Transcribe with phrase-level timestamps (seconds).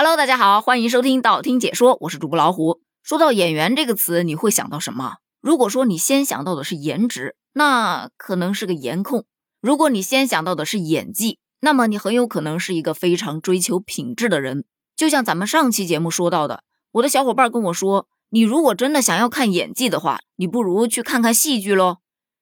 [0.00, 2.82] Hello，大家好，欢迎收听道听解说，我是主播老虎。
[3.02, 5.16] 说到演员这个词，你会想到什么？
[5.40, 9.22] 如果说你先想到的是颜值，那可能是个颜控；
[9.60, 14.64] 如果你先想到的是演技，那么你很有可能是一个非常追求品质的人。
[14.94, 16.62] 就像咱们上期节目说到的，
[16.92, 21.96] 我的小伙伴跟我说，你如果真的想要看演技的话，你不如去看看戏剧喽。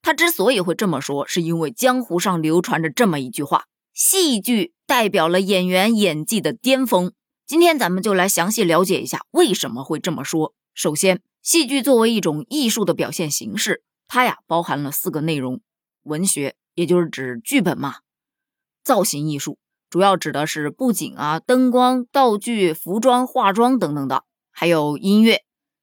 [0.00, 7.12] 他之所以会这么说，是因为江湖上流传着这么一句话：戏剧代表了演员演技的巅峰。
[7.52, 10.54] 今天咱们就来详细了解一下为什么会这么说。
[10.72, 15.60] 首先，戏剧作为一种艺术的表现形式，它呀包含了四个内容：
[16.04, 17.96] 文学，也就是指剧本嘛；
[18.82, 19.58] 造型艺术，
[19.90, 25.42] 主要指的是布景啊、灯光、道具、服装、化妆等等的；还有音乐，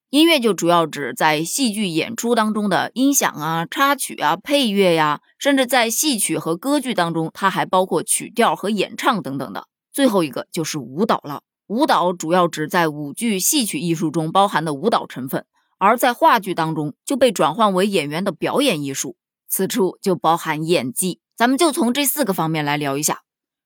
[0.09, 9.67] 音乐就主要指在戏剧演出当中的音响啊、插曲啊、配乐呀，甚至在戏曲和歌剧当中，它还包括曲调和演唱等等的。
[9.93, 11.43] 最后一个就是舞蹈了。
[11.69, 15.45] 舞蹈主要指在舞剧、戏曲艺术中包含的舞蹈成分，
[15.77, 21.19] 而在话剧当中就被转换为演员的表演艺术，此处就包含演技。
[21.35, 23.21] 咱们就从这四个方面来聊一下。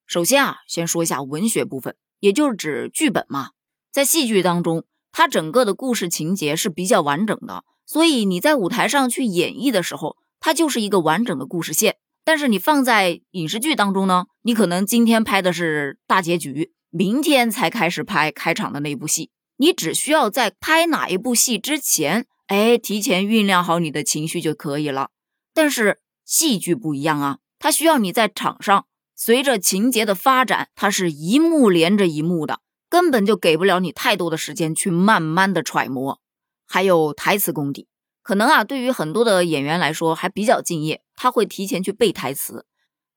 [0.05, 3.51] 首先啊，先说一下文学部分，也就是指剧本嘛。
[3.89, 11.95] 在戏剧当中，它整个的故事情节是比较完整的，所以你在舞台上去演绎的时候，它就是一个完整的故事线。
[12.25, 16.73] 但是你放在影视剧当中呢，你可能今天拍的是大结局。
[16.95, 25.09] 明天才开始拍开场的那部戏，你只需要在拍哪一部戏之前，哎，提前酝酿好你的情绪就可以了。
[25.55, 28.85] 但是戏剧不一样啊，它需要你在场上，
[29.15, 36.19] 随着情节的发展，它是一幕连着一幕的，根本就给不了你太多的时间去慢慢的揣摩。
[36.67, 37.87] 还有台词功底，
[38.21, 42.67] 可能啊，对于很多的演员来说还比较敬业，他会提前去背台词。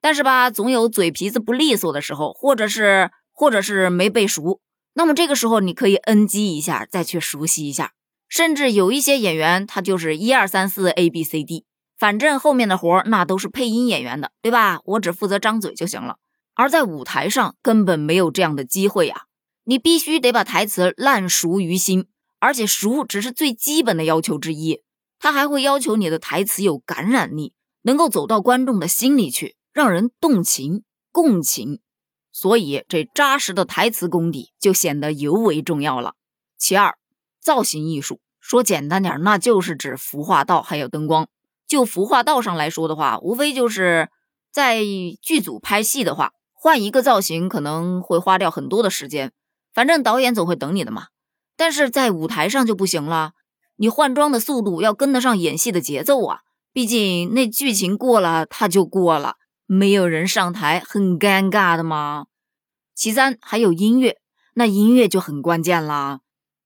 [0.01, 3.11] 但是吧，总有嘴皮子不利索的时候，或者是。
[3.37, 4.61] 或者是没背熟，
[4.95, 7.93] 那么这个时候你可以 NG 一下，再去熟悉一下。
[8.29, 11.67] 甚至有一些演员，他就是一二三四 A B C D，
[11.99, 14.81] 反正后面的活那都是配音演员的，对吧？
[14.85, 16.17] 我只负责张嘴就行了。
[16.55, 19.27] 而在舞台上根本没有这样的机会呀，
[19.65, 22.07] 你必须得把台词烂熟于心，
[22.41, 24.81] 而且熟只是最基本的要求之一，
[25.21, 27.53] 他还会要求你的台词有感染力，
[27.83, 30.83] 能够走到观众的心里去，让人动情
[31.13, 31.81] 共情。
[32.39, 36.17] 所以，这扎实的台词功底就显得尤为重要了。
[36.59, 36.95] 其二，
[37.41, 41.29] 造型艺术，说简单点，那就是指服化道还有灯光。
[41.67, 44.11] 就服化道上来说的话，无非就是
[44.53, 44.83] 在
[45.23, 49.33] 剧组拍戏的话，换一个造型可能会花掉很多的时间，
[49.73, 51.07] 反正导演总会等你的嘛。
[51.57, 53.33] 但是在舞台上就不行了，
[53.77, 56.41] 你换装的速度要跟得上演戏的节奏啊，
[56.75, 59.37] 毕竟那剧情过了，它就过了。
[59.69, 62.27] 没有人上台，很尴尬的吗？
[62.95, 64.19] 其三，还有音乐，
[64.55, 66.21] 那音乐就很关键啦。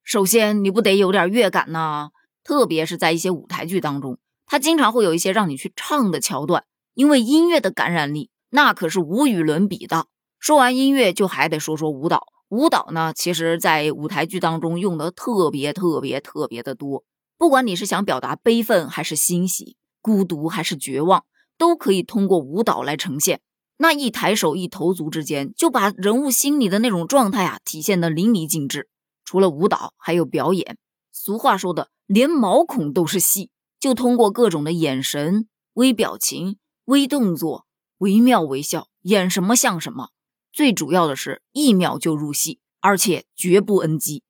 [0.05, 2.11] 首先，你不得有点乐感呐？
[2.45, 10.07] 特别是在一些舞台剧当中，它经常会有一些让你去唱的桥段，因为音乐的感染力那可是无与伦比的。
[10.39, 12.27] 说完音乐，就还得说说舞蹈。
[12.49, 17.05] 舞蹈呢，其实在舞台剧当中用的特别特别特别的多，
[17.39, 21.25] 不管你是想表达悲愤还是欣喜，孤独还是绝望。
[21.61, 23.43] 都可以通过舞蹈来呈现，
[23.77, 28.89] 那一抬手一投足之间，就把人物心里的那种状态啊体现的淋漓尽致。
[29.27, 30.79] 除了舞蹈，还有表演。
[31.13, 36.57] 俗话说的，连毛孔都是戏，就通过各种的眼神、微表情、
[36.87, 37.67] 微动作、
[37.99, 40.09] 惟妙惟肖，演什么像什么。
[40.51, 44.23] 最主要的是一秒就入戏，而且绝不 NG。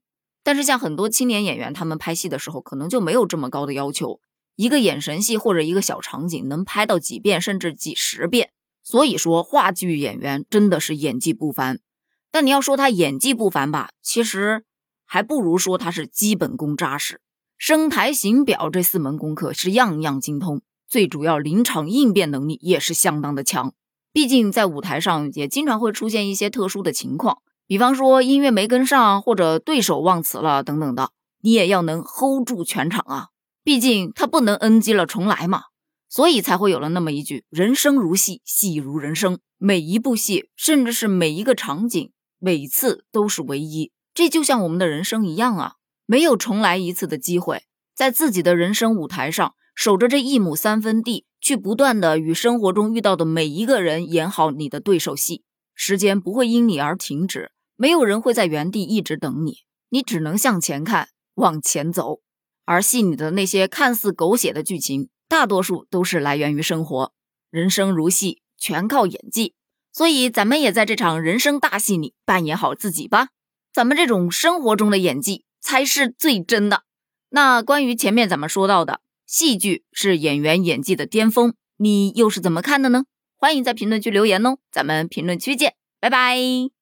[0.43, 4.21] 但是像很多青年演员，他们拍戏的时候可能就没有这么高的要求。
[4.57, 8.51] 一个眼神戏或者一个小场景能拍到几遍甚至几十遍，
[8.83, 11.81] 所以说话剧演员真的是演技不凡。
[12.31, 14.65] 但你要说他演技不凡吧，其实
[15.05, 17.21] 还不如说他是基本功扎实。
[17.59, 23.75] 声台形表这四门功课是样样精通，最主要临场应变能力也是相当的强。
[24.13, 31.11] 毕竟在舞台上也经常会出现一些特殊的情况，比方说音乐没跟上或者对手忘词了等等的，
[31.43, 33.29] 你也要能 hold 住全场啊。
[33.63, 35.65] 毕竟他不能 NG 了重来嘛，
[36.09, 39.39] 所以才会有了那么一句“人生如戏，戏如人生”。
[39.63, 43.93] 每一部戏，甚至是每一个场景，每次都是唯一。
[44.15, 45.75] 这就像我们的人生一样啊，
[46.07, 47.65] 没有重来一次的机会。
[47.95, 55.45] 在自己的人生舞台上，守着这一亩三分地，去不断的与生活中遇到的每一个人演好你的对手戏。
[55.75, 59.59] 时间不会因你而停止，没有人会在原地一直等你，
[59.91, 62.21] 你只能向前看，往前走。
[62.71, 67.13] 而戏里的那些看似狗血的剧情，大多数都是来源于生活。
[67.51, 69.55] 人生如戏，全靠演技。
[69.93, 73.31] 所以咱们也在这场人生大戏里扮演好自己吧。
[73.75, 76.85] 咱们这种生活中的演技才是最真的。
[77.31, 83.03] 那关于前面咱们说到的戏剧是演员演技的巅峰，你又是怎么看的呢？
[83.37, 86.80] 欢迎在评论区留言哦，咱们评论区见，拜拜。